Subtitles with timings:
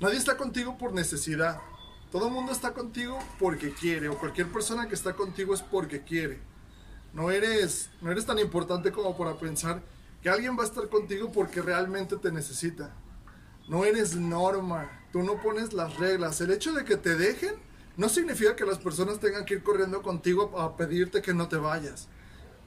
[0.00, 1.60] Nadie está contigo por necesidad.
[2.12, 6.02] Todo el mundo está contigo porque quiere, o cualquier persona que está contigo es porque
[6.02, 6.38] quiere.
[7.12, 9.82] No eres, no eres tan importante como para pensar
[10.22, 12.94] que alguien va a estar contigo porque realmente te necesita.
[13.68, 16.40] No eres norma, tú no pones las reglas.
[16.40, 17.56] El hecho de que te dejen
[17.96, 21.56] no significa que las personas tengan que ir corriendo contigo a pedirte que no te
[21.56, 22.08] vayas.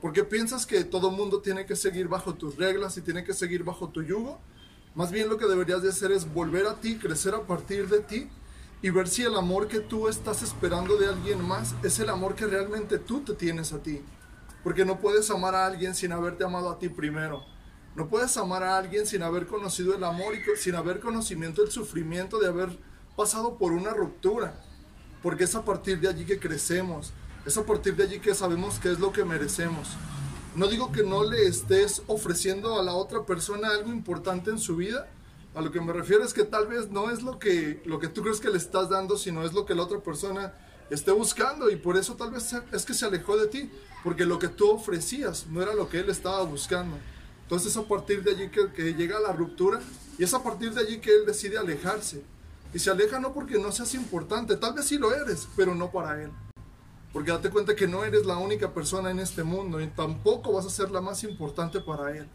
[0.01, 3.33] Porque piensas que todo el mundo tiene que seguir bajo tus reglas y tiene que
[3.33, 4.41] seguir bajo tu yugo.
[4.93, 7.99] Más bien lo que deberías de hacer es volver a ti, crecer a partir de
[7.99, 8.29] ti
[8.81, 12.35] y ver si el amor que tú estás esperando de alguien más es el amor
[12.35, 14.01] que realmente tú te tienes a ti.
[14.63, 17.43] Porque no puedes amar a alguien sin haberte amado a ti primero.
[17.95, 21.71] No puedes amar a alguien sin haber conocido el amor y sin haber conocimiento del
[21.71, 22.77] sufrimiento de haber
[23.15, 24.61] pasado por una ruptura.
[25.23, 27.13] Porque es a partir de allí que crecemos.
[27.45, 29.87] Es a partir de allí que sabemos qué es lo que merecemos.
[30.53, 34.75] No digo que no le estés ofreciendo a la otra persona algo importante en su
[34.75, 35.07] vida.
[35.55, 38.09] A lo que me refiero es que tal vez no es lo que, lo que
[38.09, 40.53] tú crees que le estás dando, sino es lo que la otra persona
[40.89, 43.71] esté buscando y por eso tal vez es que se alejó de ti,
[44.03, 46.97] porque lo que tú ofrecías no era lo que él estaba buscando.
[47.43, 49.79] Entonces es a partir de allí que, que llega la ruptura
[50.17, 52.23] y es a partir de allí que él decide alejarse.
[52.73, 55.91] Y se aleja no porque no seas importante, tal vez sí lo eres, pero no
[55.91, 56.31] para él.
[57.13, 60.65] Porque date cuenta que no eres la única persona en este mundo y tampoco vas
[60.65, 62.27] a ser la más importante para Él.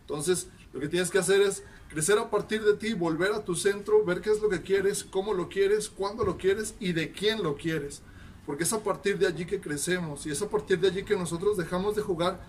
[0.00, 3.54] Entonces, lo que tienes que hacer es crecer a partir de ti, volver a tu
[3.54, 7.12] centro, ver qué es lo que quieres, cómo lo quieres, cuándo lo quieres y de
[7.12, 8.02] quién lo quieres.
[8.44, 11.16] Porque es a partir de allí que crecemos y es a partir de allí que
[11.16, 12.40] nosotros dejamos de jugar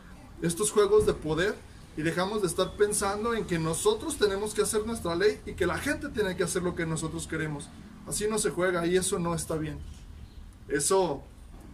[0.42, 1.56] estos juegos de poder
[1.98, 5.68] y dejamos de estar pensando en que nosotros tenemos que hacer nuestra ley y que
[5.68, 7.70] la gente tiene que hacer lo que nosotros queremos.
[8.08, 9.78] Así no se juega y eso no está bien.
[10.70, 11.24] Eso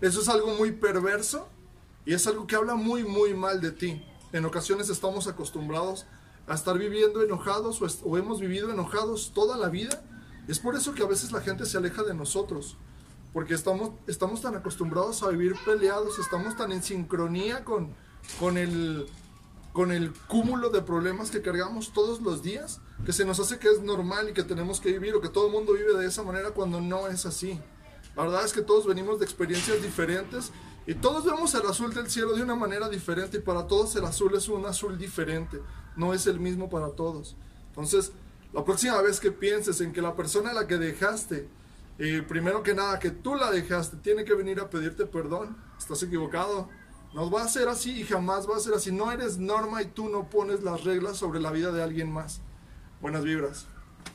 [0.05, 1.47] eso es algo muy perverso
[2.05, 4.05] y es algo que habla muy, muy mal de ti.
[4.33, 6.05] En ocasiones estamos acostumbrados
[6.47, 10.03] a estar viviendo enojados o, hemos vivido enojados toda la vida.
[10.47, 12.77] Es por eso que a veces la gente se aleja de nosotros.
[13.33, 17.93] Porque estamos, estamos tan acostumbrados a vivir peleados, estamos tan en sincronía con,
[18.39, 19.07] con, el,
[19.73, 23.69] con el cúmulo de problemas que cargamos todos los días, que se nos hace que
[23.69, 26.23] es normal y que tenemos que vivir o que todo el mundo vive de esa
[26.23, 27.59] manera cuando no es así.
[28.15, 30.51] La verdad es que todos venimos de experiencias diferentes
[30.87, 34.05] y todos vemos el azul del cielo de una manera diferente y para todos el
[34.05, 35.61] azul es un azul diferente,
[35.95, 37.35] no es el mismo para todos.
[37.67, 38.13] Entonces,
[38.53, 41.49] la próxima vez que pienses en que la persona a la que dejaste,
[41.97, 46.01] eh, primero que nada, que tú la dejaste, tiene que venir a pedirte perdón, estás
[46.03, 46.69] equivocado.
[47.13, 48.91] No va a ser así y jamás va a ser así.
[48.91, 52.41] No eres norma y tú no pones las reglas sobre la vida de alguien más.
[53.01, 53.67] Buenas vibras.